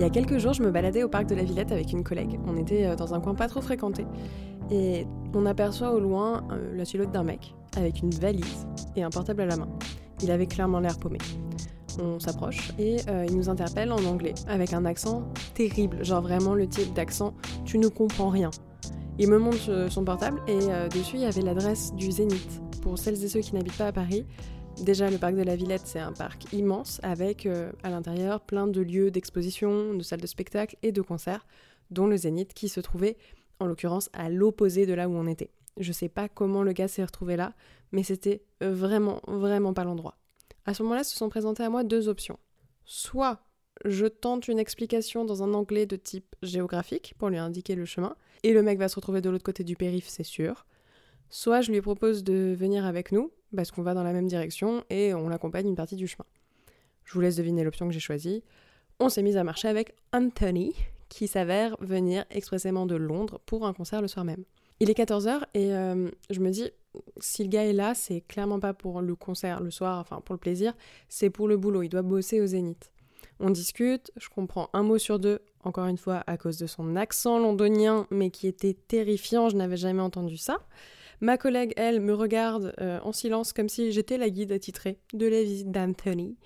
Il 0.00 0.04
y 0.04 0.06
a 0.06 0.08
quelques 0.08 0.38
jours, 0.38 0.54
je 0.54 0.62
me 0.62 0.70
baladais 0.70 1.02
au 1.02 1.10
parc 1.10 1.26
de 1.26 1.34
la 1.34 1.42
Villette 1.42 1.72
avec 1.72 1.92
une 1.92 2.02
collègue. 2.02 2.40
On 2.46 2.56
était 2.56 2.86
euh, 2.86 2.96
dans 2.96 3.12
un 3.12 3.20
coin 3.20 3.34
pas 3.34 3.48
trop 3.48 3.60
fréquenté. 3.60 4.06
Et 4.70 5.06
on 5.34 5.44
aperçoit 5.44 5.92
au 5.92 6.00
loin 6.00 6.42
euh, 6.50 6.74
la 6.74 6.86
silhouette 6.86 7.12
d'un 7.12 7.22
mec 7.22 7.54
avec 7.76 8.00
une 8.00 8.08
valise 8.08 8.66
et 8.96 9.02
un 9.02 9.10
portable 9.10 9.42
à 9.42 9.46
la 9.46 9.58
main. 9.58 9.68
Il 10.22 10.30
avait 10.30 10.46
clairement 10.46 10.80
l'air 10.80 10.98
paumé. 10.98 11.18
On 12.02 12.18
s'approche 12.18 12.72
et 12.78 12.96
euh, 13.08 13.26
il 13.28 13.36
nous 13.36 13.50
interpelle 13.50 13.92
en 13.92 14.02
anglais 14.06 14.32
avec 14.48 14.72
un 14.72 14.86
accent 14.86 15.22
terrible, 15.52 16.02
genre 16.02 16.22
vraiment 16.22 16.54
le 16.54 16.66
type 16.66 16.94
d'accent 16.94 17.34
tu 17.66 17.76
ne 17.76 17.88
comprends 17.88 18.30
rien. 18.30 18.50
Il 19.18 19.28
me 19.28 19.38
montre 19.38 19.88
son 19.90 20.02
portable 20.02 20.40
et 20.48 20.60
dessus 20.88 21.16
il 21.16 21.22
y 21.22 21.26
avait 21.26 21.42
l'adresse 21.42 21.92
du 21.92 22.10
Zénith. 22.10 22.62
Pour 22.80 22.96
celles 22.96 23.22
et 23.22 23.28
ceux 23.28 23.40
qui 23.40 23.54
n'habitent 23.54 23.76
pas 23.76 23.88
à 23.88 23.92
Paris, 23.92 24.24
Déjà, 24.80 25.10
le 25.10 25.18
parc 25.18 25.34
de 25.34 25.42
la 25.42 25.56
Villette, 25.56 25.82
c'est 25.84 25.98
un 25.98 26.12
parc 26.12 26.50
immense 26.54 27.00
avec 27.02 27.44
euh, 27.44 27.70
à 27.82 27.90
l'intérieur 27.90 28.40
plein 28.40 28.66
de 28.66 28.80
lieux 28.80 29.10
d'exposition, 29.10 29.92
de 29.92 30.02
salles 30.02 30.22
de 30.22 30.26
spectacle 30.26 30.76
et 30.82 30.90
de 30.90 31.02
concerts, 31.02 31.46
dont 31.90 32.06
le 32.06 32.16
Zénith 32.16 32.54
qui 32.54 32.70
se 32.70 32.80
trouvait 32.80 33.18
en 33.58 33.66
l'occurrence 33.66 34.08
à 34.14 34.30
l'opposé 34.30 34.86
de 34.86 34.94
là 34.94 35.06
où 35.06 35.12
on 35.12 35.26
était. 35.26 35.50
Je 35.76 35.92
sais 35.92 36.08
pas 36.08 36.30
comment 36.30 36.62
le 36.62 36.72
gars 36.72 36.88
s'est 36.88 37.04
retrouvé 37.04 37.36
là, 37.36 37.52
mais 37.92 38.02
c'était 38.02 38.42
euh, 38.62 38.72
vraiment, 38.72 39.20
vraiment 39.26 39.74
pas 39.74 39.84
l'endroit. 39.84 40.16
À 40.64 40.72
ce 40.72 40.82
moment-là, 40.82 41.04
se 41.04 41.14
sont 41.14 41.28
présentées 41.28 41.62
à 41.62 41.68
moi 41.68 41.84
deux 41.84 42.08
options. 42.08 42.38
Soit 42.86 43.40
je 43.84 44.06
tente 44.06 44.48
une 44.48 44.58
explication 44.58 45.26
dans 45.26 45.42
un 45.42 45.52
anglais 45.52 45.84
de 45.84 45.96
type 45.96 46.36
géographique 46.42 47.14
pour 47.18 47.28
lui 47.28 47.38
indiquer 47.38 47.74
le 47.74 47.84
chemin, 47.84 48.16
et 48.44 48.54
le 48.54 48.62
mec 48.62 48.78
va 48.78 48.88
se 48.88 48.96
retrouver 48.96 49.20
de 49.20 49.28
l'autre 49.28 49.44
côté 49.44 49.62
du 49.62 49.76
périph', 49.76 50.08
c'est 50.08 50.24
sûr. 50.24 50.64
Soit 51.30 51.60
je 51.60 51.70
lui 51.70 51.80
propose 51.80 52.24
de 52.24 52.54
venir 52.58 52.84
avec 52.84 53.12
nous, 53.12 53.30
parce 53.54 53.70
qu'on 53.70 53.82
va 53.82 53.94
dans 53.94 54.02
la 54.02 54.12
même 54.12 54.26
direction 54.26 54.84
et 54.90 55.14
on 55.14 55.28
l'accompagne 55.28 55.68
une 55.68 55.76
partie 55.76 55.96
du 55.96 56.06
chemin. 56.06 56.26
Je 57.04 57.14
vous 57.14 57.20
laisse 57.20 57.36
deviner 57.36 57.64
l'option 57.64 57.86
que 57.86 57.92
j'ai 57.92 58.00
choisie. 58.00 58.42
On 58.98 59.08
s'est 59.08 59.22
mis 59.22 59.36
à 59.36 59.44
marcher 59.44 59.68
avec 59.68 59.94
Anthony, 60.12 60.74
qui 61.08 61.26
s'avère 61.26 61.76
venir 61.80 62.24
expressément 62.30 62.86
de 62.86 62.96
Londres 62.96 63.40
pour 63.46 63.66
un 63.66 63.72
concert 63.72 64.02
le 64.02 64.08
soir 64.08 64.24
même. 64.24 64.44
Il 64.78 64.88
est 64.88 64.98
14h 64.98 65.42
et 65.54 65.74
euh, 65.74 66.08
je 66.30 66.40
me 66.40 66.50
dis, 66.50 66.70
si 67.20 67.42
le 67.42 67.48
gars 67.48 67.64
est 67.64 67.72
là, 67.72 67.94
c'est 67.94 68.22
clairement 68.22 68.60
pas 68.60 68.72
pour 68.72 69.02
le 69.02 69.14
concert 69.14 69.60
le 69.60 69.70
soir, 69.70 69.98
enfin 69.98 70.20
pour 70.24 70.34
le 70.34 70.38
plaisir, 70.38 70.72
c'est 71.08 71.30
pour 71.30 71.48
le 71.48 71.56
boulot, 71.56 71.82
il 71.82 71.88
doit 71.88 72.02
bosser 72.02 72.40
au 72.40 72.46
zénith. 72.46 72.90
On 73.40 73.50
discute, 73.50 74.10
je 74.16 74.28
comprends 74.28 74.68
un 74.72 74.82
mot 74.82 74.98
sur 74.98 75.18
deux, 75.18 75.40
encore 75.64 75.86
une 75.86 75.98
fois 75.98 76.24
à 76.26 76.36
cause 76.36 76.58
de 76.58 76.66
son 76.66 76.96
accent 76.96 77.38
londonien, 77.38 78.06
mais 78.10 78.30
qui 78.30 78.46
était 78.46 78.74
terrifiant, 78.74 79.48
je 79.48 79.56
n'avais 79.56 79.76
jamais 79.76 80.02
entendu 80.02 80.36
ça. 80.36 80.58
Ma 81.20 81.36
collègue, 81.36 81.74
elle, 81.76 82.00
me 82.00 82.14
regarde 82.14 82.74
euh, 82.80 82.98
en 83.02 83.12
silence 83.12 83.52
comme 83.52 83.68
si 83.68 83.92
j'étais 83.92 84.16
la 84.16 84.30
guide 84.30 84.52
attitrée 84.52 84.98
de 85.12 85.26
la 85.26 85.42
visite 85.42 85.70
d'Anthony 85.70 86.36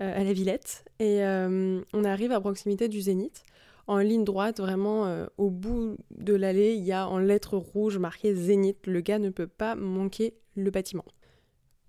euh, 0.00 0.20
à 0.20 0.24
la 0.24 0.32
Villette. 0.32 0.84
Et 0.98 1.24
euh, 1.24 1.80
on 1.92 2.04
arrive 2.04 2.32
à 2.32 2.40
proximité 2.40 2.88
du 2.88 3.00
Zénith. 3.00 3.44
En 3.86 3.98
ligne 3.98 4.24
droite, 4.24 4.60
vraiment 4.60 5.26
au 5.36 5.50
bout 5.50 5.98
de 6.10 6.32
l'allée, 6.32 6.72
il 6.72 6.84
y 6.84 6.92
a 6.92 7.06
en 7.06 7.18
lettres 7.18 7.58
rouges 7.58 7.98
marqué 7.98 8.34
Zénith. 8.34 8.86
Le 8.86 9.02
gars 9.02 9.18
ne 9.18 9.28
peut 9.28 9.46
pas 9.46 9.74
manquer 9.74 10.32
le 10.56 10.70
bâtiment. 10.70 11.04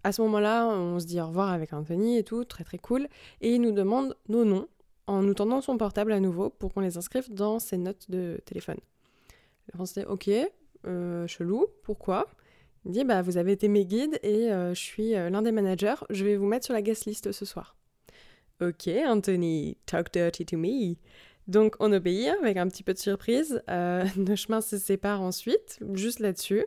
À 0.04 0.12
ce 0.12 0.22
moment-là, 0.24 0.68
on 0.68 1.00
se 1.00 1.06
dit 1.06 1.22
au 1.22 1.28
revoir 1.28 1.54
avec 1.54 1.72
Anthony 1.72 2.18
et 2.18 2.24
tout, 2.24 2.44
très 2.44 2.66
très 2.66 2.78
cool. 2.78 3.08
Et 3.40 3.56
il 3.56 3.62
nous 3.62 3.72
demande 3.72 4.18
nos 4.28 4.44
noms 4.44 4.68
en 5.08 5.22
nous 5.22 5.34
tendant 5.34 5.62
son 5.62 5.78
portable 5.78 6.12
à 6.12 6.20
nouveau 6.20 6.50
pour 6.50 6.74
qu'on 6.74 6.82
les 6.82 6.98
inscrive 6.98 7.34
dans 7.34 7.60
ses 7.60 7.78
notes 7.78 8.12
de 8.12 8.42
téléphone. 8.46 8.78
On 9.80 9.86
se 9.86 10.02
dit 10.02 10.06
ok, 10.06 10.30
euh, 10.86 11.28
chelou, 11.28 11.68
pourquoi? 11.84 12.28
Il 12.86 12.92
dit 12.92 13.04
bah 13.04 13.22
vous 13.22 13.38
avez 13.38 13.52
été 13.52 13.68
mes 13.68 13.86
guides 13.86 14.20
et 14.22 14.52
euh, 14.52 14.74
je 14.74 14.80
suis 14.80 15.16
euh, 15.16 15.30
l'un 15.30 15.42
des 15.42 15.52
managers, 15.52 15.96
je 16.10 16.24
vais 16.24 16.36
vous 16.36 16.46
mettre 16.46 16.66
sur 16.66 16.74
la 16.74 16.82
guest 16.82 17.06
list 17.06 17.32
ce 17.32 17.46
soir. 17.46 17.76
Ok 18.62 18.88
Anthony, 18.88 19.78
talk 19.86 20.14
dirty 20.14 20.46
to 20.46 20.58
me. 20.58 20.96
Donc 21.48 21.76
on 21.80 21.92
obéit 21.92 22.30
avec 22.42 22.58
un 22.58 22.68
petit 22.68 22.84
peu 22.84 22.94
de 22.94 23.00
surprise. 23.00 23.62
nos 24.18 24.36
chemins 24.36 24.62
se 24.62 24.78
séparent 24.78 25.22
ensuite, 25.22 25.80
juste 25.94 26.20
là-dessus. 26.20 26.66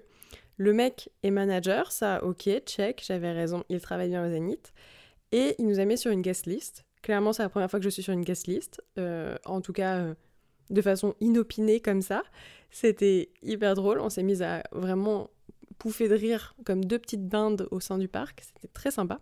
Le 0.56 0.72
mec 0.72 1.08
est 1.22 1.30
manager, 1.30 1.92
ça 1.92 2.24
ok, 2.24 2.48
check, 2.66 3.04
j'avais 3.06 3.30
raison, 3.30 3.62
il 3.68 3.80
travaille 3.80 4.08
bien 4.08 4.26
au 4.26 4.28
Zénith. 4.28 4.72
Et 5.30 5.54
il 5.58 5.66
nous 5.66 5.78
a 5.78 5.84
mis 5.84 5.96
sur 5.96 6.10
une 6.10 6.22
guest 6.22 6.46
list. 6.46 6.84
Clairement, 7.02 7.32
c'est 7.32 7.44
la 7.44 7.48
première 7.48 7.70
fois 7.70 7.78
que 7.78 7.84
je 7.84 7.90
suis 7.90 8.02
sur 8.02 8.12
une 8.12 8.24
guest 8.24 8.48
list. 8.48 8.82
en 8.96 9.60
tout 9.60 9.72
cas, 9.72 10.14
de 10.70 10.82
façon 10.82 11.14
inopinée 11.20 11.80
comme 11.80 12.02
ça. 12.02 12.22
C'était 12.70 13.30
hyper 13.42 13.74
drôle. 13.74 14.00
On 14.00 14.10
s'est 14.10 14.22
mis 14.22 14.42
à 14.42 14.62
vraiment 14.72 15.30
pouffer 15.78 16.08
de 16.08 16.14
rire 16.14 16.54
comme 16.64 16.84
deux 16.84 16.98
petites 16.98 17.28
dindes 17.28 17.68
au 17.70 17.80
sein 17.80 17.98
du 17.98 18.08
parc. 18.08 18.42
C'était 18.42 18.68
très 18.68 18.90
sympa. 18.90 19.20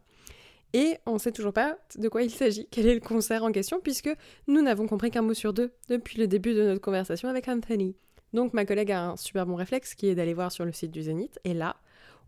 Et 0.72 0.98
on 1.06 1.14
ne 1.14 1.18
sait 1.18 1.32
toujours 1.32 1.52
pas 1.52 1.78
de 1.96 2.08
quoi 2.08 2.22
il 2.22 2.30
s'agit, 2.30 2.66
quel 2.70 2.86
est 2.86 2.94
le 2.94 3.00
concert 3.00 3.44
en 3.44 3.52
question, 3.52 3.80
puisque 3.80 4.10
nous 4.46 4.60
n'avons 4.60 4.86
compris 4.86 5.10
qu'un 5.10 5.22
mot 5.22 5.32
sur 5.32 5.52
deux 5.52 5.72
depuis 5.88 6.18
le 6.18 6.26
début 6.26 6.54
de 6.54 6.62
notre 6.62 6.80
conversation 6.80 7.28
avec 7.28 7.48
Anthony. 7.48 7.96
Donc 8.32 8.52
ma 8.52 8.66
collègue 8.66 8.92
a 8.92 9.10
un 9.10 9.16
super 9.16 9.46
bon 9.46 9.54
réflexe 9.54 9.94
qui 9.94 10.08
est 10.08 10.14
d'aller 10.14 10.34
voir 10.34 10.52
sur 10.52 10.64
le 10.64 10.72
site 10.72 10.90
du 10.90 11.02
Zénith, 11.02 11.38
et 11.44 11.54
là, 11.54 11.76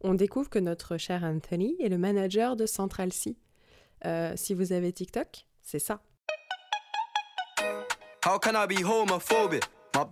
on 0.00 0.14
découvre 0.14 0.48
que 0.48 0.58
notre 0.58 0.96
cher 0.96 1.24
Anthony 1.24 1.76
est 1.80 1.88
le 1.88 1.98
manager 1.98 2.56
de 2.56 2.66
Central 2.66 3.12
C. 3.12 3.36
Euh, 4.06 4.32
si 4.36 4.54
vous 4.54 4.72
avez 4.72 4.92
TikTok, 4.92 5.46
c'est 5.60 5.80
ça. 5.80 6.00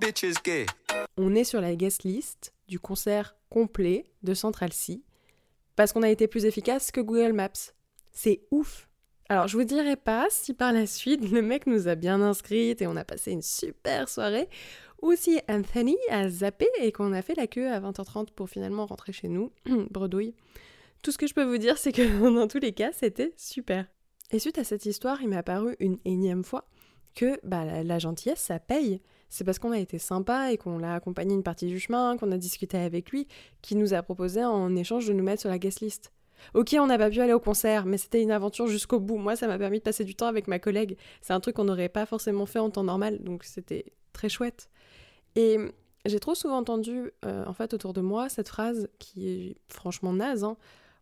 Bitch 0.00 0.24
gay. 0.44 0.66
On 1.16 1.34
est 1.34 1.44
sur 1.44 1.60
la 1.60 1.74
guest 1.74 2.04
list 2.04 2.52
du 2.68 2.78
concert 2.78 3.36
complet 3.50 4.04
de 4.22 4.32
Central 4.32 4.72
C 4.72 5.02
parce 5.74 5.92
qu'on 5.92 6.02
a 6.02 6.08
été 6.08 6.28
plus 6.28 6.44
efficace 6.44 6.90
que 6.92 7.00
Google 7.00 7.32
Maps. 7.32 7.72
C'est 8.12 8.42
ouf. 8.50 8.88
Alors, 9.28 9.48
je 9.48 9.56
vous 9.56 9.64
dirai 9.64 9.96
pas 9.96 10.26
si 10.30 10.54
par 10.54 10.72
la 10.72 10.86
suite 10.86 11.28
le 11.30 11.42
mec 11.42 11.66
nous 11.66 11.88
a 11.88 11.96
bien 11.96 12.22
inscrites 12.22 12.80
et 12.80 12.86
on 12.86 12.96
a 12.96 13.04
passé 13.04 13.32
une 13.32 13.42
super 13.42 14.08
soirée, 14.08 14.48
ou 15.02 15.14
si 15.16 15.40
Anthony 15.48 15.96
a 16.08 16.28
zappé 16.28 16.68
et 16.80 16.92
qu'on 16.92 17.12
a 17.12 17.22
fait 17.22 17.34
la 17.34 17.48
queue 17.48 17.68
à 17.68 17.80
20h30 17.80 18.30
pour 18.30 18.48
finalement 18.48 18.86
rentrer 18.86 19.12
chez 19.12 19.28
nous. 19.28 19.50
Bredouille. 19.90 20.34
Tout 21.02 21.10
ce 21.10 21.18
que 21.18 21.26
je 21.26 21.34
peux 21.34 21.44
vous 21.44 21.58
dire, 21.58 21.76
c'est 21.76 21.92
que 21.92 22.34
dans 22.34 22.48
tous 22.48 22.60
les 22.60 22.72
cas, 22.72 22.92
c'était 22.92 23.34
super. 23.36 23.86
Et 24.30 24.38
suite 24.38 24.58
à 24.58 24.64
cette 24.64 24.86
histoire, 24.86 25.20
il 25.20 25.28
m'est 25.28 25.36
apparu 25.36 25.76
une 25.80 25.98
énième 26.04 26.44
fois 26.44 26.68
que 27.16 27.40
bah, 27.42 27.82
la, 27.82 27.98
gentillesse, 27.98 28.38
ça 28.38 28.60
paye. 28.60 29.00
C'est 29.28 29.42
parce 29.42 29.58
qu'on 29.58 29.72
a 29.72 29.78
été 29.80 29.98
sympa 29.98 30.52
et 30.52 30.56
qu'on 30.56 30.78
l'a 30.78 30.94
accompagné 30.94 31.34
une 31.34 31.42
partie 31.42 31.66
du 31.66 31.80
chemin, 31.80 32.16
qu'on 32.16 32.30
a 32.30 32.38
discuté 32.38 32.78
avec 32.78 33.10
lui, 33.10 33.26
qu'il 33.60 33.78
nous 33.78 33.92
a 33.92 34.02
proposé 34.02 34.44
en 34.44 34.76
échange 34.76 35.08
de 35.08 35.12
nous 35.12 35.24
mettre 35.24 35.40
sur 35.40 35.50
la 35.50 35.58
guest 35.58 35.80
list. 35.80 36.12
Ok, 36.54 36.76
on 36.78 36.86
n'a 36.86 36.98
pas 36.98 37.10
pu 37.10 37.20
aller 37.20 37.32
au 37.32 37.40
concert, 37.40 37.86
mais 37.86 37.98
c'était 37.98 38.22
une 38.22 38.30
aventure 38.30 38.68
jusqu'au 38.68 39.00
bout. 39.00 39.16
Moi, 39.16 39.34
ça 39.34 39.48
m'a 39.48 39.58
permis 39.58 39.78
de 39.78 39.82
passer 39.82 40.04
du 40.04 40.14
temps 40.14 40.26
avec 40.26 40.46
ma 40.46 40.60
collègue. 40.60 40.96
C'est 41.22 41.32
un 41.32 41.40
truc 41.40 41.56
qu'on 41.56 41.64
n'aurait 41.64 41.88
pas 41.88 42.06
forcément 42.06 42.46
fait 42.46 42.60
en 42.60 42.70
temps 42.70 42.84
normal, 42.84 43.18
donc 43.24 43.42
c'était 43.42 43.86
très 44.12 44.28
chouette. 44.28 44.68
Et 45.34 45.58
j'ai 46.04 46.20
trop 46.20 46.34
souvent 46.34 46.58
entendu, 46.58 47.10
euh, 47.24 47.44
en 47.46 47.52
fait, 47.52 47.74
autour 47.74 47.94
de 47.94 48.00
moi, 48.00 48.28
cette 48.28 48.48
phrase 48.48 48.88
qui 48.98 49.28
est 49.28 49.56
franchement 49.68 50.12
naze 50.12 50.44
hein. 50.44 50.56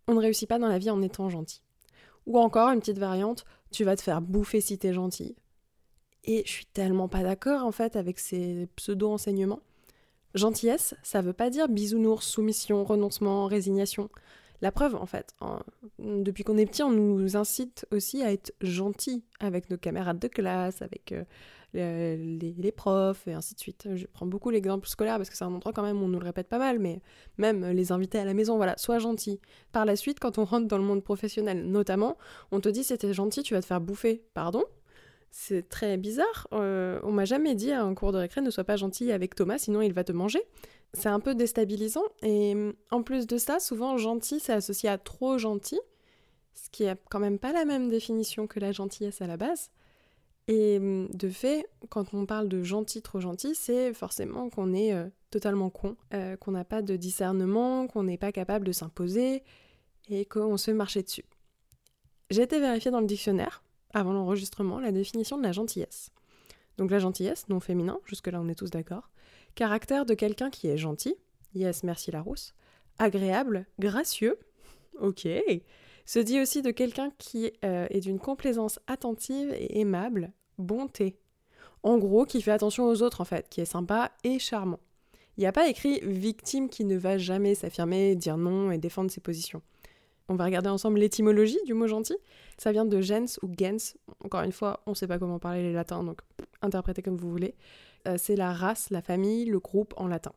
on 0.08 0.14
ne 0.14 0.20
réussit 0.20 0.48
pas 0.48 0.58
dans 0.58 0.68
la 0.68 0.78
vie 0.78 0.90
en 0.90 1.02
étant 1.02 1.28
gentil. 1.28 1.60
Ou 2.26 2.38
encore 2.38 2.70
une 2.70 2.80
petite 2.80 2.98
variante, 2.98 3.44
tu 3.70 3.84
vas 3.84 3.96
te 3.96 4.02
faire 4.02 4.22
bouffer 4.22 4.60
si 4.60 4.78
t'es 4.78 4.94
gentil. 4.94 5.36
Et 6.24 6.42
je 6.46 6.50
suis 6.50 6.66
tellement 6.66 7.08
pas 7.08 7.22
d'accord 7.22 7.64
en 7.64 7.72
fait 7.72 7.96
avec 7.96 8.18
ces 8.18 8.66
pseudo-enseignements. 8.76 9.60
Gentillesse, 10.34 10.94
ça 11.02 11.20
veut 11.20 11.32
pas 11.32 11.50
dire 11.50 11.68
bisounours, 11.68 12.26
soumission, 12.26 12.82
renoncement, 12.84 13.46
résignation. 13.46 14.08
La 14.62 14.72
preuve, 14.72 14.94
en 14.96 15.06
fait, 15.06 15.34
depuis 15.98 16.42
qu'on 16.42 16.56
est 16.56 16.66
petit, 16.66 16.82
on 16.82 16.90
nous 16.90 17.36
incite 17.36 17.86
aussi 17.90 18.22
à 18.22 18.32
être 18.32 18.52
gentil 18.62 19.22
avec 19.38 19.68
nos 19.68 19.76
camarades 19.76 20.18
de 20.18 20.28
classe, 20.28 20.80
avec 20.80 21.12
euh, 21.12 21.24
les, 21.74 22.72
profs, 22.72 23.28
et 23.28 23.34
ainsi 23.34 23.54
de 23.54 23.60
suite. 23.60 23.88
Je 23.94 24.06
prends 24.06 24.26
beaucoup 24.26 24.50
l'exemple 24.50 24.88
scolaire 24.88 25.18
parce 25.18 25.28
que 25.28 25.36
c'est 25.36 25.44
un 25.44 25.52
endroit 25.52 25.72
quand 25.72 25.82
même 25.82 26.00
où 26.00 26.06
on 26.06 26.08
nous 26.08 26.18
le 26.18 26.24
répète 26.24 26.48
pas 26.48 26.58
mal, 26.58 26.78
mais 26.78 27.00
même 27.36 27.66
les 27.66 27.92
invités 27.92 28.18
à 28.18 28.24
la 28.24 28.32
maison, 28.32 28.56
voilà, 28.56 28.76
sois 28.78 28.98
gentil. 28.98 29.40
Par 29.72 29.84
la 29.84 29.96
suite, 29.96 30.18
quand 30.18 30.38
on 30.38 30.44
rentre 30.44 30.66
dans 30.66 30.78
le 30.78 30.84
monde 30.84 31.04
professionnel, 31.04 31.66
notamment, 31.66 32.16
on 32.50 32.60
te 32.60 32.68
dit 32.68 32.84
c'était 32.84 33.12
gentil, 33.12 33.42
tu 33.42 33.54
vas 33.54 33.60
te 33.60 33.66
faire 33.66 33.80
bouffer. 33.80 34.24
Pardon? 34.34 34.64
C'est 35.36 35.68
très 35.68 35.96
bizarre. 35.96 36.46
Euh, 36.52 37.00
on 37.02 37.10
m'a 37.10 37.24
jamais 37.24 37.56
dit 37.56 37.72
à 37.72 37.82
un 37.82 37.92
cours 37.94 38.12
de 38.12 38.18
récré 38.18 38.40
ne 38.40 38.50
sois 38.50 38.62
pas 38.62 38.76
gentil 38.76 39.10
avec 39.10 39.34
Thomas, 39.34 39.58
sinon 39.58 39.82
il 39.82 39.92
va 39.92 40.04
te 40.04 40.12
manger. 40.12 40.40
C'est 40.92 41.08
un 41.08 41.18
peu 41.18 41.34
déstabilisant. 41.34 42.04
Et 42.22 42.54
en 42.92 43.02
plus 43.02 43.26
de 43.26 43.36
ça, 43.36 43.58
souvent 43.58 43.98
gentil, 43.98 44.38
c'est 44.38 44.52
associé 44.52 44.88
à 44.88 44.96
trop 44.96 45.36
gentil, 45.36 45.80
ce 46.54 46.70
qui 46.70 46.84
est 46.84 46.96
quand 47.10 47.18
même 47.18 47.40
pas 47.40 47.52
la 47.52 47.64
même 47.64 47.90
définition 47.90 48.46
que 48.46 48.60
la 48.60 48.70
gentillesse 48.70 49.20
à 49.22 49.26
la 49.26 49.36
base. 49.36 49.72
Et 50.46 50.78
de 50.80 51.28
fait, 51.28 51.66
quand 51.88 52.14
on 52.14 52.26
parle 52.26 52.48
de 52.48 52.62
gentil, 52.62 53.02
trop 53.02 53.18
gentil, 53.18 53.56
c'est 53.56 53.92
forcément 53.92 54.50
qu'on 54.50 54.72
est 54.72 54.92
euh, 54.94 55.08
totalement 55.30 55.68
con, 55.68 55.96
euh, 56.14 56.36
qu'on 56.36 56.52
n'a 56.52 56.64
pas 56.64 56.80
de 56.80 56.94
discernement, 56.94 57.88
qu'on 57.88 58.04
n'est 58.04 58.18
pas 58.18 58.30
capable 58.30 58.64
de 58.64 58.72
s'imposer 58.72 59.42
et 60.08 60.26
qu'on 60.26 60.56
se 60.56 60.66
fait 60.66 60.74
marcher 60.74 61.02
dessus. 61.02 61.24
J'ai 62.30 62.42
été 62.42 62.60
vérifiée 62.60 62.92
dans 62.92 63.00
le 63.00 63.06
dictionnaire 63.06 63.63
avant 63.94 64.12
l'enregistrement 64.12 64.80
la 64.80 64.92
définition 64.92 65.38
de 65.38 65.42
la 65.42 65.52
gentillesse. 65.52 66.10
Donc 66.76 66.90
la 66.90 66.98
gentillesse, 66.98 67.48
non 67.48 67.60
féminin, 67.60 67.98
jusque-là 68.04 68.40
on 68.40 68.48
est 68.48 68.54
tous 68.54 68.70
d'accord. 68.70 69.10
Caractère 69.54 70.04
de 70.04 70.14
quelqu'un 70.14 70.50
qui 70.50 70.68
est 70.68 70.76
gentil, 70.76 71.14
yes, 71.54 71.84
merci 71.84 72.10
Larousse. 72.10 72.54
Agréable, 72.98 73.66
gracieux, 73.78 74.38
ok. 75.00 75.26
Se 76.06 76.18
dit 76.18 76.40
aussi 76.40 76.60
de 76.60 76.70
quelqu'un 76.70 77.10
qui 77.18 77.52
euh, 77.64 77.86
est 77.90 78.00
d'une 78.00 78.18
complaisance 78.18 78.78
attentive 78.86 79.52
et 79.54 79.80
aimable, 79.80 80.32
bonté. 80.58 81.18
En 81.82 81.98
gros, 81.98 82.24
qui 82.24 82.42
fait 82.42 82.50
attention 82.50 82.84
aux 82.84 83.02
autres 83.02 83.20
en 83.20 83.24
fait, 83.24 83.48
qui 83.48 83.60
est 83.60 83.66
sympa 83.66 84.12
et 84.22 84.38
charmant. 84.38 84.80
Il 85.36 85.40
n'y 85.40 85.46
a 85.46 85.52
pas 85.52 85.68
écrit 85.68 86.00
victime 86.02 86.68
qui 86.68 86.84
ne 86.84 86.96
va 86.96 87.18
jamais 87.18 87.54
s'affirmer, 87.54 88.14
dire 88.14 88.36
non 88.36 88.70
et 88.70 88.78
défendre 88.78 89.10
ses 89.10 89.20
positions. 89.20 89.62
On 90.28 90.36
va 90.36 90.44
regarder 90.44 90.70
ensemble 90.70 90.98
l'étymologie 90.98 91.58
du 91.66 91.74
mot 91.74 91.86
gentil. 91.86 92.16
Ça 92.56 92.72
vient 92.72 92.86
de 92.86 93.00
gens 93.00 93.26
ou 93.42 93.48
gens. 93.58 93.94
Encore 94.24 94.42
une 94.42 94.52
fois, 94.52 94.80
on 94.86 94.90
ne 94.90 94.96
sait 94.96 95.06
pas 95.06 95.18
comment 95.18 95.38
parler 95.38 95.62
les 95.62 95.72
latins, 95.72 96.02
donc 96.02 96.20
interprétez 96.62 97.02
comme 97.02 97.16
vous 97.16 97.30
voulez. 97.30 97.54
Euh, 98.08 98.16
c'est 98.18 98.36
la 98.36 98.52
race, 98.52 98.90
la 98.90 99.02
famille, 99.02 99.44
le 99.44 99.58
groupe 99.58 99.92
en 99.96 100.06
latin. 100.06 100.32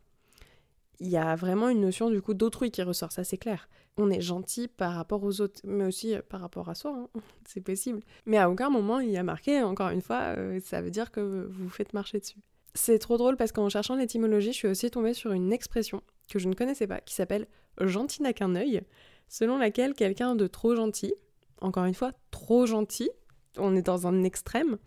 Il 1.00 1.08
y 1.08 1.18
a 1.18 1.36
vraiment 1.36 1.70
une 1.70 1.82
notion 1.82 2.10
du 2.10 2.22
coup 2.22 2.34
d'autrui 2.34 2.72
qui 2.72 2.82
ressort, 2.82 3.12
ça 3.12 3.24
c'est 3.24 3.38
clair. 3.38 3.70
On 3.98 4.10
est 4.10 4.22
gentil 4.22 4.68
par 4.68 4.94
rapport 4.94 5.24
aux 5.24 5.42
autres, 5.42 5.62
mais 5.64 5.86
aussi 5.86 6.16
euh, 6.16 6.22
par 6.28 6.42
rapport 6.42 6.70
à 6.70 6.76
soi, 6.76 6.96
hein. 6.98 7.20
c'est 7.46 7.62
possible. 7.62 8.02
Mais 8.26 8.38
à 8.38 8.50
aucun 8.50 8.70
moment 8.70 9.00
il 9.00 9.12
y 9.12 9.18
a 9.18 9.24
marqué, 9.24 9.62
encore 9.62 9.90
une 9.90 10.02
fois, 10.02 10.36
euh, 10.38 10.60
ça 10.64 10.82
veut 10.82 10.92
dire 10.92 11.12
que 11.12 11.48
vous 11.50 11.70
faites 11.70 11.94
marcher 11.94 12.20
dessus. 12.20 12.40
C'est 12.74 13.00
trop 13.00 13.18
drôle 13.18 13.38
parce 13.38 13.52
qu'en 13.52 13.70
cherchant 13.70 13.96
l'étymologie, 13.96 14.52
je 14.52 14.58
suis 14.58 14.68
aussi 14.68 14.92
tombée 14.92 15.14
sur 15.14 15.32
une 15.32 15.54
expression 15.54 16.02
que 16.30 16.40
je 16.40 16.48
ne 16.48 16.54
connaissais 16.54 16.88
pas, 16.88 17.00
qui 17.00 17.14
s'appelle 17.14 17.48
gentil 17.80 18.22
n'a 18.22 18.34
qu'un 18.34 18.56
œil 18.56 18.82
selon 19.28 19.58
laquelle 19.58 19.94
quelqu'un 19.94 20.36
de 20.36 20.48
trop 20.48 20.76
gentil, 20.76 21.14
encore 21.62 21.86
une 21.86 21.94
fois, 21.94 22.12
trop 22.32 22.66
gentil, 22.66 23.10
on 23.58 23.76
est 23.76 23.82
dans 23.82 24.08
un 24.08 24.24
extrême, 24.24 24.78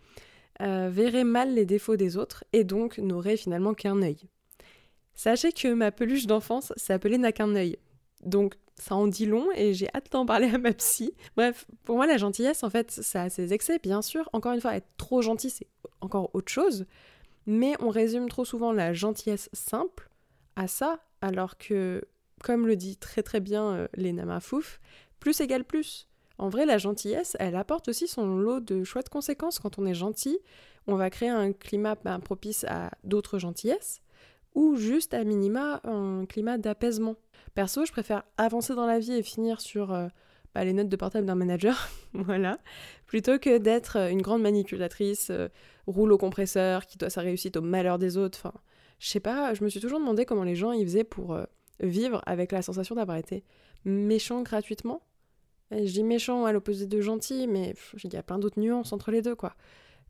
euh, 0.62 0.90
verrait 0.90 1.24
mal 1.24 1.54
les 1.54 1.64
défauts 1.64 1.96
des 1.96 2.16
autres 2.16 2.44
et 2.52 2.64
donc 2.64 2.98
n'aurait 2.98 3.36
finalement 3.36 3.74
qu'un 3.74 4.02
œil. 4.02 4.28
Sachez 5.14 5.52
que 5.52 5.72
ma 5.72 5.90
peluche 5.90 6.26
d'enfance 6.26 6.72
s'appelait 6.76 7.18
N'a 7.18 7.32
qu'un 7.32 7.54
œil. 7.54 7.78
Donc 8.24 8.54
ça 8.76 8.94
en 8.94 9.06
dit 9.06 9.26
long 9.26 9.48
et 9.54 9.74
j'ai 9.74 9.88
hâte 9.94 10.10
d'en 10.12 10.26
parler 10.26 10.48
à 10.52 10.58
ma 10.58 10.72
psy. 10.72 11.12
Bref, 11.36 11.66
pour 11.84 11.96
moi 11.96 12.06
la 12.06 12.16
gentillesse 12.16 12.62
en 12.62 12.70
fait 12.70 12.90
ça 12.90 13.24
a 13.24 13.30
ses 13.30 13.52
excès 13.52 13.78
bien 13.82 14.02
sûr. 14.02 14.28
Encore 14.32 14.52
une 14.52 14.60
fois, 14.60 14.76
être 14.76 14.88
trop 14.96 15.22
gentil 15.22 15.50
c'est 15.50 15.66
encore 16.00 16.30
autre 16.34 16.50
chose. 16.50 16.86
Mais 17.46 17.74
on 17.80 17.88
résume 17.88 18.28
trop 18.28 18.44
souvent 18.44 18.72
la 18.72 18.92
gentillesse 18.92 19.48
simple 19.52 20.10
à 20.56 20.68
ça 20.68 21.00
alors 21.20 21.58
que 21.58 22.02
comme 22.42 22.66
le 22.66 22.76
dit 22.76 22.96
très 22.96 23.22
très 23.22 23.40
bien 23.40 23.72
euh, 23.72 23.88
Léna 23.94 24.24
Mafouf, 24.24 24.80
plus 25.18 25.40
égale 25.40 25.64
plus. 25.64 26.08
En 26.38 26.48
vrai, 26.48 26.64
la 26.64 26.78
gentillesse, 26.78 27.36
elle 27.38 27.54
apporte 27.54 27.88
aussi 27.88 28.08
son 28.08 28.38
lot 28.38 28.60
de 28.60 28.80
de 28.80 29.08
conséquences. 29.10 29.58
Quand 29.58 29.78
on 29.78 29.84
est 29.84 29.94
gentil, 29.94 30.38
on 30.86 30.94
va 30.94 31.10
créer 31.10 31.28
un 31.28 31.52
climat 31.52 31.96
ben, 32.02 32.18
propice 32.18 32.64
à 32.64 32.90
d'autres 33.04 33.38
gentillesses, 33.38 34.00
ou 34.54 34.76
juste 34.76 35.12
à 35.12 35.22
minima 35.24 35.80
un 35.84 36.24
climat 36.24 36.56
d'apaisement. 36.56 37.16
Perso, 37.54 37.84
je 37.84 37.92
préfère 37.92 38.24
avancer 38.38 38.74
dans 38.74 38.86
la 38.86 38.98
vie 38.98 39.12
et 39.12 39.22
finir 39.22 39.60
sur 39.60 39.92
euh, 39.92 40.08
bah, 40.54 40.64
les 40.64 40.72
notes 40.72 40.88
de 40.88 40.96
portable 40.96 41.26
d'un 41.26 41.34
manager, 41.34 41.90
voilà, 42.14 42.58
plutôt 43.06 43.38
que 43.38 43.58
d'être 43.58 43.98
euh, 43.98 44.08
une 44.08 44.22
grande 44.22 44.40
manipulatrice, 44.40 45.30
roule 45.86 46.12
au 46.12 46.18
compresseur, 46.18 46.86
qui 46.86 46.96
doit 46.96 47.10
sa 47.10 47.20
réussite 47.20 47.58
au 47.58 47.62
malheur 47.62 47.98
des 47.98 48.16
autres. 48.16 48.38
Enfin, 48.42 48.54
je 48.98 49.08
sais 49.08 49.20
pas, 49.20 49.52
je 49.52 49.62
me 49.62 49.68
suis 49.68 49.80
toujours 49.80 50.00
demandé 50.00 50.24
comment 50.24 50.44
les 50.44 50.56
gens 50.56 50.72
y 50.72 50.82
faisaient 50.84 51.04
pour 51.04 51.38
vivre 51.80 52.22
avec 52.26 52.52
la 52.52 52.62
sensation 52.62 52.94
d'avoir 52.94 53.16
été 53.16 53.44
méchant 53.84 54.42
gratuitement. 54.42 55.02
je 55.70 55.90
dis 55.90 56.04
méchant 56.04 56.44
à 56.44 56.52
l'opposé 56.52 56.86
de 56.86 57.00
gentil, 57.00 57.46
mais 57.46 57.74
il 58.04 58.12
y 58.12 58.16
a 58.16 58.22
plein 58.22 58.38
d'autres 58.38 58.60
nuances 58.60 58.92
entre 58.92 59.10
les 59.10 59.22
deux, 59.22 59.34
quoi. 59.34 59.54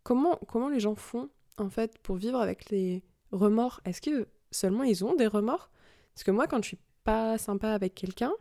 Comment, 0.03 0.39
comment 0.49 0.69
les 0.69 0.81
gens 0.81 0.95
font, 0.95 1.29
en 1.59 1.69
fait, 1.69 1.99
pour 1.99 2.17
vivre 2.17 2.41
avec 2.41 2.71
les 2.71 3.03
remords? 3.33 3.81
Est-ce 3.85 4.01
que 4.01 4.29
seulement 4.51 4.83
ils 4.83 5.05
ont 5.05 5.15
des 5.15 5.27
remords? 5.27 5.71
Parce 6.15 6.25
que 6.25 6.31
moi, 6.31 6.47
quand 6.47 6.63
je 6.63 6.69
suis 6.69 6.79
pas 7.05 7.39
sympa 7.39 7.71
avec 7.71 7.95
quelqu'un, 7.95 8.33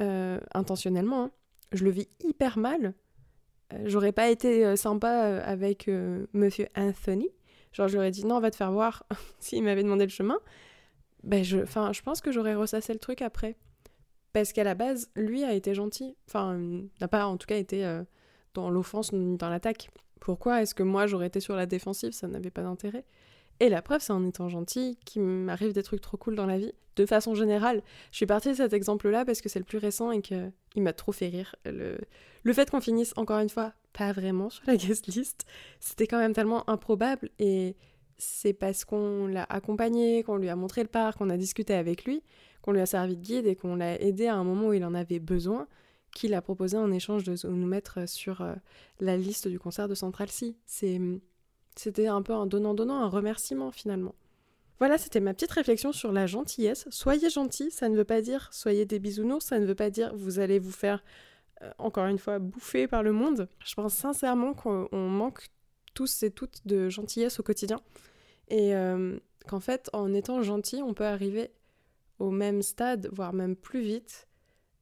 euh, 0.00 0.38
intentionnellement, 0.54 1.24
hein, 1.24 1.30
je 1.72 1.84
le 1.84 1.90
vis 1.90 2.08
hyper 2.24 2.58
mal. 2.58 2.94
Euh, 3.72 3.82
j'aurais 3.86 4.12
pas 4.12 4.30
été 4.30 4.64
euh, 4.64 4.76
sympa 4.76 5.10
avec 5.44 5.90
Monsieur 6.32 6.66
Anthony. 6.76 7.28
Genre, 7.72 7.88
j'aurais 7.88 8.10
dit 8.10 8.26
non, 8.26 8.36
on 8.36 8.40
va 8.40 8.50
te 8.50 8.56
faire 8.56 8.72
voir 8.72 9.04
s'il 9.38 9.62
m'avait 9.62 9.82
demandé 9.82 10.04
le 10.04 10.10
chemin 10.10 10.38
ben 11.24 11.44
je, 11.44 11.58
je 11.58 12.02
pense 12.02 12.20
que 12.20 12.32
j'aurais 12.32 12.54
ressassé 12.54 12.92
le 12.92 12.98
truc 12.98 13.22
après. 13.22 13.56
Parce 14.32 14.52
qu'à 14.52 14.64
la 14.64 14.74
base, 14.74 15.10
lui 15.14 15.44
a 15.44 15.52
été 15.52 15.74
gentil. 15.74 16.16
Enfin, 16.26 16.58
n'a 17.00 17.08
pas 17.08 17.26
en 17.26 17.36
tout 17.36 17.46
cas 17.46 17.58
été 17.58 17.84
euh, 17.84 18.02
dans 18.54 18.70
l'offense 18.70 19.12
ni 19.12 19.36
dans 19.36 19.50
l'attaque. 19.50 19.90
Pourquoi 20.20 20.62
est-ce 20.62 20.74
que 20.74 20.82
moi 20.82 21.06
j'aurais 21.06 21.26
été 21.26 21.40
sur 21.40 21.54
la 21.54 21.66
défensive? 21.66 22.12
Ça 22.12 22.28
n'avait 22.28 22.50
pas 22.50 22.62
d'intérêt. 22.62 23.04
Et 23.60 23.68
la 23.68 23.82
preuve, 23.82 24.00
c'est 24.00 24.12
en 24.12 24.26
étant 24.26 24.48
gentil 24.48 24.98
qu'il 25.04 25.22
m'arrive 25.22 25.72
des 25.72 25.82
trucs 25.82 26.00
trop 26.00 26.16
cool 26.16 26.34
dans 26.34 26.46
la 26.46 26.58
vie. 26.58 26.72
De 26.96 27.06
façon 27.06 27.34
générale, 27.34 27.82
je 28.10 28.16
suis 28.16 28.26
partie 28.26 28.48
de 28.50 28.54
cet 28.54 28.72
exemple-là 28.72 29.24
parce 29.24 29.40
que 29.40 29.48
c'est 29.48 29.58
le 29.58 29.64
plus 29.64 29.78
récent 29.78 30.10
et 30.10 30.20
qu'il 30.20 30.52
m'a 30.76 30.92
trop 30.92 31.12
fait 31.12 31.28
rire. 31.28 31.54
Le, 31.64 31.98
le 32.42 32.52
fait 32.52 32.70
qu'on 32.70 32.80
finisse 32.80 33.12
encore 33.16 33.38
une 33.38 33.48
fois 33.48 33.72
pas 33.92 34.12
vraiment 34.12 34.50
sur 34.50 34.64
la 34.66 34.76
guest 34.76 35.06
list, 35.06 35.46
c'était 35.80 36.06
quand 36.06 36.18
même 36.18 36.32
tellement 36.32 36.68
improbable 36.68 37.30
et 37.38 37.76
c'est 38.18 38.52
parce 38.52 38.84
qu'on 38.84 39.26
l'a 39.26 39.44
accompagné, 39.48 40.22
qu'on 40.22 40.36
lui 40.36 40.48
a 40.48 40.56
montré 40.56 40.82
le 40.82 40.88
parc, 40.88 41.18
qu'on 41.18 41.30
a 41.30 41.36
discuté 41.36 41.74
avec 41.74 42.04
lui, 42.04 42.22
qu'on 42.62 42.72
lui 42.72 42.80
a 42.80 42.86
servi 42.86 43.16
de 43.16 43.22
guide 43.22 43.46
et 43.46 43.56
qu'on 43.56 43.76
l'a 43.76 44.00
aidé 44.00 44.26
à 44.26 44.36
un 44.36 44.44
moment 44.44 44.68
où 44.68 44.72
il 44.72 44.84
en 44.84 44.94
avait 44.94 45.18
besoin, 45.18 45.66
qu'il 46.14 46.34
a 46.34 46.42
proposé 46.42 46.76
en 46.76 46.92
échange 46.92 47.24
de 47.24 47.36
nous 47.48 47.66
mettre 47.66 48.08
sur 48.08 48.40
euh, 48.40 48.54
la 49.00 49.16
liste 49.16 49.48
du 49.48 49.58
concert 49.58 49.88
de 49.88 49.94
Central 49.94 50.28
C. 50.28 50.54
C'était 51.74 52.06
un 52.06 52.22
peu 52.22 52.34
un 52.34 52.46
donnant-donnant, 52.46 53.02
un 53.02 53.08
remerciement 53.08 53.70
finalement. 53.70 54.14
Voilà, 54.78 54.98
c'était 54.98 55.20
ma 55.20 55.32
petite 55.32 55.52
réflexion 55.52 55.92
sur 55.92 56.12
la 56.12 56.26
gentillesse. 56.26 56.86
Soyez 56.90 57.30
gentil, 57.30 57.70
ça 57.70 57.88
ne 57.88 57.96
veut 57.96 58.04
pas 58.04 58.20
dire 58.20 58.48
soyez 58.52 58.84
des 58.84 58.98
bisounours, 58.98 59.46
ça 59.46 59.58
ne 59.58 59.64
veut 59.64 59.74
pas 59.74 59.90
dire 59.90 60.12
vous 60.14 60.38
allez 60.38 60.58
vous 60.58 60.72
faire, 60.72 61.04
euh, 61.62 61.70
encore 61.78 62.06
une 62.06 62.18
fois, 62.18 62.38
bouffer 62.38 62.88
par 62.88 63.02
le 63.02 63.12
monde. 63.12 63.48
Je 63.64 63.74
pense 63.74 63.94
sincèrement 63.94 64.54
qu'on 64.54 64.88
manque 64.92 65.46
tous 65.94 66.22
et 66.22 66.30
toutes 66.30 66.66
de 66.66 66.88
gentillesse 66.88 67.40
au 67.40 67.42
quotidien. 67.42 67.80
Et 68.48 68.74
euh, 68.74 69.18
qu'en 69.48 69.60
fait, 69.60 69.88
en 69.92 70.12
étant 70.12 70.42
gentil, 70.42 70.82
on 70.82 70.94
peut 70.94 71.04
arriver 71.04 71.50
au 72.18 72.30
même 72.30 72.62
stade, 72.62 73.08
voire 73.12 73.32
même 73.32 73.56
plus 73.56 73.82
vite, 73.82 74.28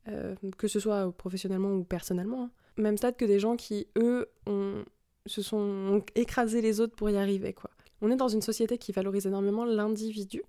euh, 0.09 0.35
que 0.59 0.69
ce 0.69 0.81
soit 0.81 1.12
professionnellement 1.12 1.73
ou 1.73 1.85
personnellement. 1.85 2.45
Hein. 2.45 2.51
Même 2.77 2.97
stade 2.97 3.17
que 3.17 3.25
des 3.25 3.39
gens 3.39 3.57
qui, 3.57 3.87
eux, 3.99 4.29
ont, 4.47 4.85
se 5.27 5.43
sont 5.43 6.05
écrasés 6.15 6.61
les 6.61 6.81
autres 6.81 6.97
pour 6.97 7.11
y 7.11 7.17
arriver. 7.17 7.53
quoi. 7.53 7.71
On 8.01 8.11
est 8.11 8.17
dans 8.17 8.29
une 8.29 8.43
société 8.43 8.79
qui 8.79 8.93
valorise 8.93 9.27
énormément 9.27 9.65
l'individu, 9.65 10.43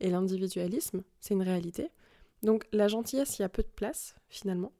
et 0.00 0.10
l'individualisme, 0.10 1.02
c'est 1.20 1.34
une 1.34 1.42
réalité. 1.42 1.88
Donc 2.42 2.66
la 2.72 2.88
gentillesse, 2.88 3.38
il 3.38 3.42
y 3.42 3.44
a 3.44 3.48
peu 3.48 3.62
de 3.62 3.68
place, 3.68 4.14
finalement 4.28 4.72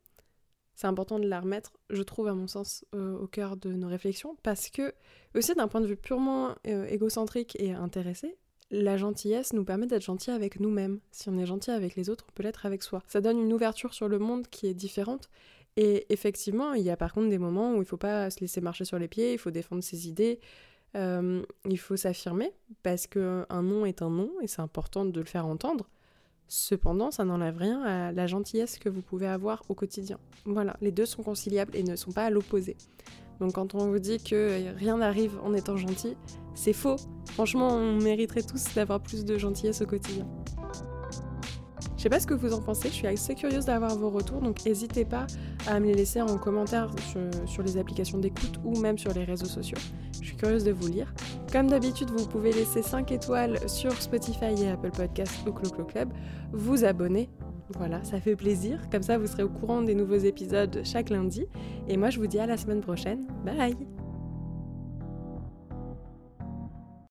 c'est 0.76 0.86
important 0.86 1.18
de 1.18 1.26
la 1.26 1.40
remettre, 1.40 1.72
je 1.90 2.02
trouve, 2.02 2.28
à 2.28 2.34
mon 2.34 2.46
sens, 2.46 2.84
euh, 2.94 3.18
au 3.18 3.26
cœur 3.26 3.56
de 3.56 3.72
nos 3.72 3.88
réflexions, 3.88 4.36
parce 4.42 4.68
que, 4.68 4.92
aussi 5.34 5.54
d'un 5.54 5.68
point 5.68 5.80
de 5.80 5.86
vue 5.86 5.96
purement 5.96 6.54
euh, 6.66 6.86
égocentrique 6.86 7.56
et 7.58 7.72
intéressé, 7.72 8.36
la 8.70 8.96
gentillesse 8.96 9.52
nous 9.54 9.64
permet 9.64 9.86
d'être 9.86 10.04
gentil 10.04 10.30
avec 10.30 10.60
nous-mêmes. 10.60 11.00
Si 11.12 11.30
on 11.30 11.38
est 11.38 11.46
gentil 11.46 11.70
avec 11.70 11.96
les 11.96 12.10
autres, 12.10 12.26
on 12.28 12.32
peut 12.32 12.42
l'être 12.42 12.66
avec 12.66 12.82
soi. 12.82 13.02
Ça 13.08 13.20
donne 13.20 13.38
une 13.38 13.52
ouverture 13.52 13.94
sur 13.94 14.08
le 14.08 14.18
monde 14.18 14.48
qui 14.48 14.66
est 14.66 14.74
différente. 14.74 15.30
Et 15.76 16.06
effectivement, 16.10 16.74
il 16.74 16.82
y 16.82 16.90
a 16.90 16.96
par 16.96 17.12
contre 17.12 17.28
des 17.28 17.38
moments 17.38 17.72
où 17.72 17.76
il 17.76 17.80
ne 17.80 17.84
faut 17.84 17.96
pas 17.96 18.30
se 18.30 18.40
laisser 18.40 18.60
marcher 18.60 18.84
sur 18.84 18.98
les 18.98 19.08
pieds, 19.08 19.32
il 19.32 19.38
faut 19.38 19.50
défendre 19.50 19.82
ses 19.82 20.08
idées, 20.08 20.40
euh, 20.96 21.42
il 21.64 21.78
faut 21.78 21.96
s'affirmer, 21.96 22.52
parce 22.82 23.06
qu'un 23.06 23.62
non 23.62 23.86
est 23.86 24.02
un 24.02 24.10
non, 24.10 24.30
et 24.42 24.46
c'est 24.46 24.62
important 24.62 25.04
de 25.04 25.20
le 25.20 25.26
faire 25.26 25.46
entendre. 25.46 25.88
Cependant, 26.48 27.10
ça 27.10 27.24
n'enlève 27.24 27.56
rien 27.56 27.82
à 27.82 28.12
la 28.12 28.26
gentillesse 28.26 28.78
que 28.78 28.88
vous 28.88 29.02
pouvez 29.02 29.26
avoir 29.26 29.62
au 29.68 29.74
quotidien. 29.74 30.18
Voilà, 30.44 30.76
les 30.80 30.92
deux 30.92 31.06
sont 31.06 31.22
conciliables 31.22 31.74
et 31.74 31.82
ne 31.82 31.96
sont 31.96 32.12
pas 32.12 32.24
à 32.24 32.30
l'opposé. 32.30 32.76
Donc 33.40 33.54
quand 33.54 33.74
on 33.74 33.90
vous 33.90 33.98
dit 33.98 34.18
que 34.18 34.72
rien 34.76 34.98
n'arrive 34.98 35.38
en 35.42 35.52
étant 35.54 35.76
gentil, 35.76 36.16
c'est 36.54 36.72
faux. 36.72 36.96
Franchement, 37.32 37.68
on 37.68 37.96
mériterait 37.96 38.42
tous 38.42 38.74
d'avoir 38.74 39.00
plus 39.00 39.24
de 39.24 39.36
gentillesse 39.36 39.82
au 39.82 39.86
quotidien. 39.86 40.26
Je 41.96 42.02
sais 42.02 42.08
pas 42.08 42.20
ce 42.20 42.26
que 42.26 42.34
vous 42.34 42.52
en 42.52 42.60
pensez, 42.60 42.88
je 42.88 42.94
suis 42.94 43.06
assez 43.06 43.34
curieuse 43.34 43.64
d'avoir 43.64 43.96
vos 43.96 44.10
retours, 44.10 44.40
donc 44.40 44.64
n'hésitez 44.64 45.04
pas 45.04 45.26
à 45.66 45.80
me 45.80 45.86
les 45.86 45.94
laisser 45.94 46.20
en 46.20 46.38
commentaire 46.38 46.90
sur, 47.46 47.62
les 47.62 47.78
applications 47.78 48.18
d'écoute 48.18 48.60
ou 48.64 48.78
même 48.78 48.98
sur 48.98 49.12
les 49.12 49.24
réseaux 49.24 49.46
sociaux. 49.46 49.78
Curieuse 50.36 50.64
de 50.64 50.72
vous 50.72 50.88
lire. 50.88 51.12
Comme 51.52 51.68
d'habitude, 51.68 52.10
vous 52.10 52.26
pouvez 52.26 52.52
laisser 52.52 52.82
5 52.82 53.10
étoiles 53.12 53.58
sur 53.68 53.92
Spotify 53.92 54.54
et 54.62 54.68
Apple 54.70 54.90
Podcasts 54.90 55.46
ou 55.46 55.52
Clo 55.52 55.84
Club, 55.84 56.10
vous 56.52 56.84
abonner. 56.84 57.28
Voilà, 57.76 58.02
ça 58.04 58.20
fait 58.20 58.36
plaisir. 58.36 58.78
Comme 58.90 59.02
ça, 59.02 59.18
vous 59.18 59.26
serez 59.26 59.42
au 59.42 59.48
courant 59.48 59.82
des 59.82 59.94
nouveaux 59.94 60.16
épisodes 60.16 60.80
chaque 60.84 61.10
lundi. 61.10 61.46
Et 61.88 61.96
moi, 61.96 62.10
je 62.10 62.18
vous 62.18 62.26
dis 62.26 62.38
à 62.38 62.46
la 62.46 62.56
semaine 62.56 62.80
prochaine. 62.80 63.26
Bye 63.44 63.76